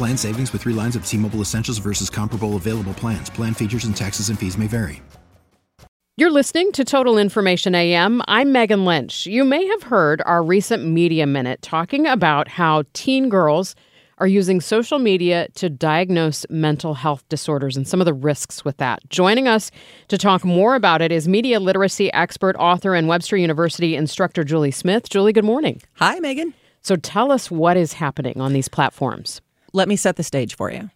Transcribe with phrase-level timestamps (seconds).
[0.00, 3.28] Plan savings with three lines of T Mobile Essentials versus comparable available plans.
[3.28, 5.02] Plan features and taxes and fees may vary.
[6.16, 8.22] You're listening to Total Information AM.
[8.26, 9.26] I'm Megan Lynch.
[9.26, 13.74] You may have heard our recent Media Minute talking about how teen girls
[14.16, 18.78] are using social media to diagnose mental health disorders and some of the risks with
[18.78, 19.06] that.
[19.10, 19.70] Joining us
[20.08, 24.70] to talk more about it is media literacy expert, author, and Webster University instructor Julie
[24.70, 25.10] Smith.
[25.10, 25.82] Julie, good morning.
[25.96, 26.54] Hi, Megan.
[26.80, 29.42] So tell us what is happening on these platforms.
[29.72, 30.90] Let me set the stage for you.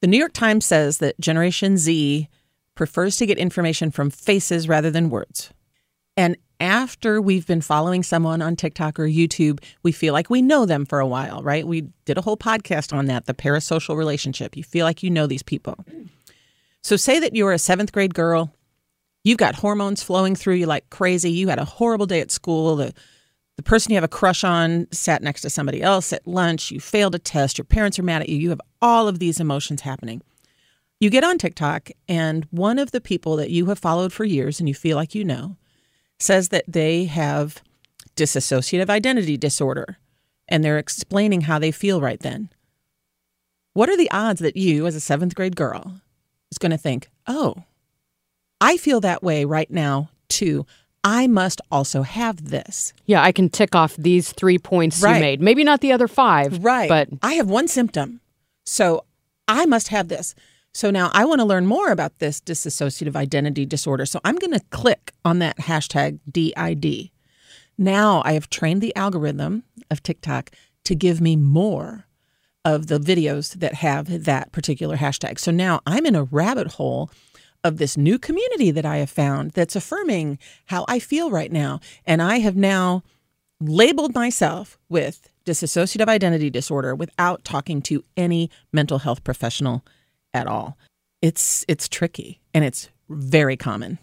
[0.00, 2.28] The New York Times says that Generation Z
[2.74, 5.50] prefers to get information from faces rather than words.
[6.16, 10.64] And after we've been following someone on TikTok or YouTube, we feel like we know
[10.64, 11.66] them for a while, right?
[11.66, 14.56] We did a whole podcast on that, the parasocial relationship.
[14.56, 15.84] You feel like you know these people.
[16.82, 18.54] So, say that you're a seventh grade girl,
[19.24, 22.76] you've got hormones flowing through you like crazy, you had a horrible day at school,
[22.76, 22.94] the
[23.56, 26.80] the person you have a crush on sat next to somebody else at lunch, you
[26.80, 29.80] failed a test, your parents are mad at you, you have all of these emotions
[29.80, 30.22] happening.
[31.00, 34.60] You get on TikTok, and one of the people that you have followed for years
[34.60, 35.56] and you feel like you know
[36.18, 37.62] says that they have
[38.14, 39.98] dissociative identity disorder
[40.48, 42.48] and they're explaining how they feel right then.
[43.74, 46.00] What are the odds that you, as a seventh grade girl,
[46.50, 47.64] is going to think, oh,
[48.60, 50.64] I feel that way right now too.
[51.06, 52.92] I must also have this.
[53.06, 55.14] Yeah, I can tick off these three points Right.
[55.14, 55.40] you made.
[55.40, 56.64] Maybe not the other five.
[56.64, 56.88] Right.
[56.88, 58.20] But I have one symptom.
[58.64, 59.04] So
[59.46, 60.34] I must have this.
[60.74, 64.04] So now I want to learn more about this dissociative identity disorder.
[64.04, 67.10] So I'm going to click on that hashtag DID.
[67.78, 70.50] Now I have trained the algorithm of TikTok
[70.84, 72.06] to give me more
[72.64, 75.38] of the videos that have that particular hashtag.
[75.38, 77.12] So now I'm in a rabbit hole
[77.64, 81.80] of this new community that I have found that's affirming how I feel right now.
[82.04, 83.02] And I have now
[83.60, 89.84] labeled myself with dissociative identity disorder without talking to any mental health professional
[90.34, 90.76] at all.
[91.22, 93.98] It's it's tricky and it's very common.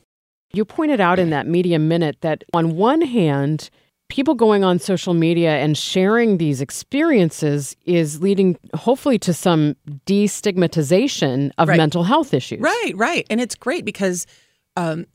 [0.53, 3.69] You pointed out in that Media Minute that on one hand,
[4.13, 9.75] people going on social media and sharing these experiences is leading hopefully to some
[10.05, 11.77] destigmatization of Right.
[11.77, 12.59] mental health issues.
[12.61, 13.25] Right, right.
[13.31, 14.27] And it's great because
[14.77, 15.05] um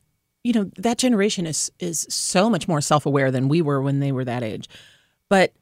[0.44, 4.10] you know, that generation is is so much more self-aware than we were when they
[4.12, 4.68] were that age.
[5.28, 5.52] But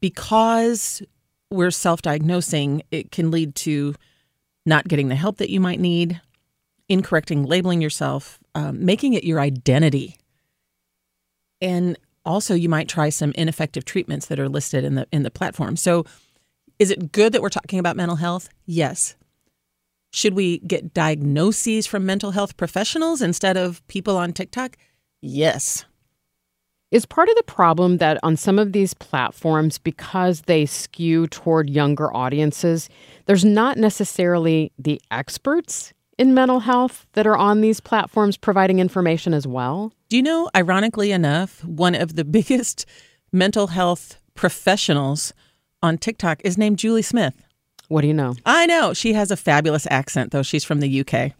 [0.00, 1.02] because
[1.50, 3.94] we're self-diagnosing, it can lead to
[4.64, 6.20] not getting the help that you might need,
[6.88, 10.16] incorrecting labeling yourself, um, making it your identity.
[11.60, 15.30] And also you might try some ineffective treatments that are listed in the in the
[15.30, 15.76] platform.
[15.76, 16.04] So
[16.78, 18.48] is it good that we're talking about mental health?
[18.66, 19.16] Yes.
[20.12, 24.76] Should we get diagnoses from mental health professionals instead of people on TikTok?
[25.20, 25.84] Yes.
[26.92, 31.68] Is part of the problem that on some of these platforms, because they skew toward
[31.68, 32.88] younger audiences,
[33.26, 39.34] there's not necessarily the experts in mental health that are on these platforms providing information
[39.34, 39.92] as well?
[40.08, 42.86] Do you know, ironically enough, one of the biggest
[43.32, 45.32] mental health professionals
[45.82, 47.34] on TikTok is named Julie Smith.
[47.88, 48.34] What do you know?
[48.44, 48.92] I know.
[48.92, 50.42] She has a fabulous accent, though.
[50.42, 51.32] She's from the UK.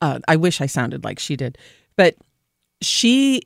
[0.00, 1.58] Uh, I wish I sounded like she did.
[1.96, 2.16] But
[2.80, 3.42] she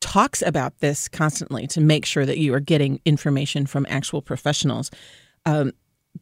[0.00, 4.90] talks about this constantly to make sure that you are getting information from actual professionals.
[5.46, 5.72] Um,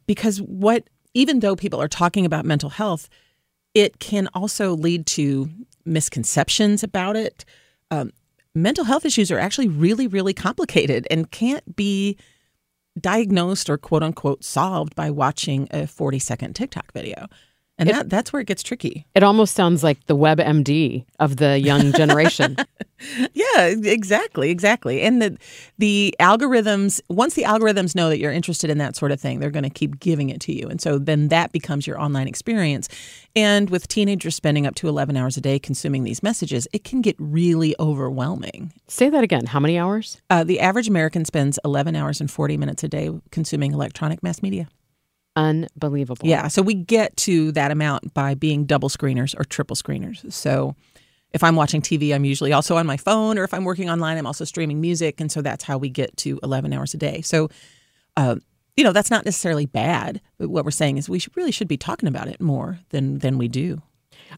[0.05, 3.09] because what, even though people are talking about mental health,
[3.73, 5.49] it can also lead to
[5.85, 7.45] misconceptions about it.
[7.91, 8.11] Um,
[8.55, 12.17] mental health issues are actually really, really complicated and can't be
[12.99, 17.27] diagnosed or quote unquote solved by watching a 40 second TikTok video.
[17.79, 19.05] And It- that, that's where it gets tricky.
[19.15, 22.55] It almost sounds like the WebMD of the young generation.
[23.33, 25.01] Yeah, exactly, exactly.
[25.01, 25.37] And the
[25.77, 29.49] the algorithms once the algorithms know that you're interested in that sort of thing, they're
[29.51, 30.67] going to keep giving it to you.
[30.67, 32.87] And so then that becomes your online experience.
[33.35, 37.01] And with teenagers spending up to 11 hours a day consuming these messages, it can
[37.01, 38.71] get really overwhelming.
[38.87, 39.47] Say that again.
[39.47, 40.21] How many hours?
[40.29, 44.41] Uh, the average American spends 11 hours and 40 minutes a day consuming electronic mass
[44.41, 44.67] media.
[45.35, 46.27] Unbelievable.
[46.27, 50.31] Yeah, so we get to that amount by being double screeners or triple screeners.
[50.31, 50.75] So
[51.33, 54.17] if I'm watching TV, I'm usually also on my phone, or if I'm working online,
[54.17, 57.21] I'm also streaming music, and so that's how we get to 11 hours a day.
[57.21, 57.49] So,
[58.15, 58.35] uh,
[58.77, 60.21] you know, that's not necessarily bad.
[60.37, 63.19] But what we're saying is we should, really should be talking about it more than
[63.19, 63.81] than we do.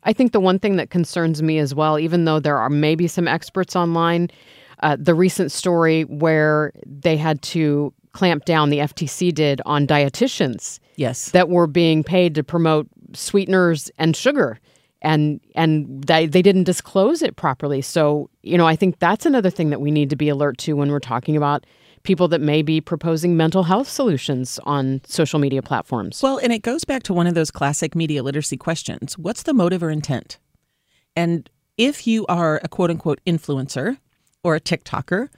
[0.03, 3.07] I think the one thing that concerns me as well, even though there are maybe
[3.07, 4.29] some experts online,
[4.81, 10.79] uh, the recent story where they had to clamp down, the FTC did, on dietitians
[10.97, 11.31] Yes.
[11.31, 14.59] that were being paid to promote sweeteners and sugar.
[15.01, 17.81] And and they, they didn't disclose it properly.
[17.81, 20.73] So, you know, I think that's another thing that we need to be alert to
[20.73, 21.65] when we're talking about
[22.03, 26.23] people that may be proposing mental health solutions on social media platforms.
[26.23, 29.53] Well, and it goes back to one of those classic media literacy questions What's the
[29.53, 30.39] motive or intent?
[31.15, 33.97] And if you are a quote unquote influencer
[34.43, 35.29] or a TikToker,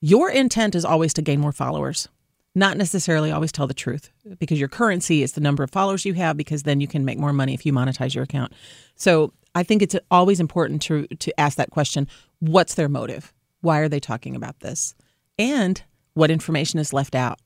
[0.00, 2.08] your intent is always to gain more followers,
[2.54, 6.14] not necessarily always tell the truth because your currency is the number of followers you
[6.14, 8.52] have because then you can make more money if you monetize your account.
[8.96, 12.08] So I think it's always important to, to ask that question
[12.40, 13.32] What's their motive?
[13.60, 14.94] Why are they talking about this?
[15.38, 15.82] And
[16.14, 17.38] what information is left out?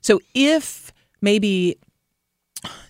[0.00, 1.78] So if maybe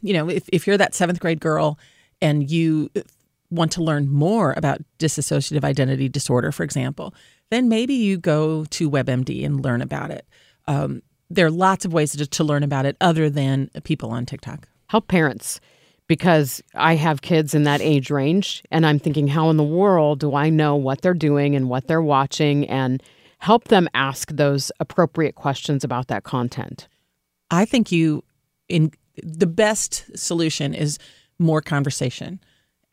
[0.03, 1.79] you know, if, if you're that seventh grade girl
[2.21, 2.91] and you
[3.51, 7.15] want to learn more about dissociative identity disorder, for example,
[7.51, 10.27] then maybe you go to WebMD and learn about it.
[10.67, 14.27] Um, there are lots of ways to, to learn about it other than people on
[14.27, 14.69] TikTok.
[14.89, 15.61] help parents
[16.09, 20.21] because I have kids in that age range and I'm thinking how in the world
[20.21, 23.03] do I know what they're doing and what they're watching and
[23.39, 26.89] help them ask those appropriate questions about that content.
[27.51, 28.23] I think you
[28.69, 28.93] in
[29.23, 30.99] the best solution is
[31.39, 32.41] more conversation.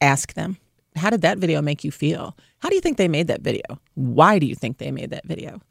[0.02, 0.58] Ask them,
[0.96, 2.36] how did that video make you feel?
[2.60, 3.64] How do you think they made that video?
[3.96, 5.62] Why do you think they made that video?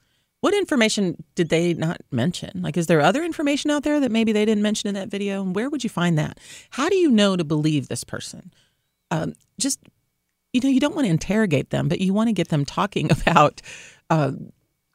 [0.42, 2.62] What information did they not mention?
[2.62, 5.40] Like, is there other information out there that maybe they didn't mention in that video?
[5.40, 6.40] And where would you find that?
[6.70, 8.52] How do you know to believe this person?
[9.12, 9.78] Um, just,
[10.52, 13.12] you know, you don't want to interrogate them, but you want to get them talking
[13.20, 13.62] about
[14.10, 14.32] uh,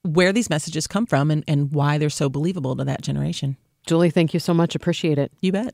[0.03, 3.55] where these messages come from and, and why they're so believable to that generation.
[3.85, 4.75] Julie, thank you so much.
[4.75, 5.31] Appreciate it.
[5.39, 5.73] You bet.